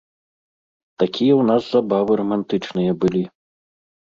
[1.03, 3.23] Такія ў нас забавы рамантычныя былі.